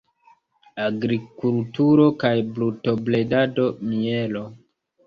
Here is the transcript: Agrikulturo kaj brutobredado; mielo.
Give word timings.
Agrikulturo 0.85 2.09
kaj 2.25 2.35
brutobredado; 2.57 3.71
mielo. 3.95 4.45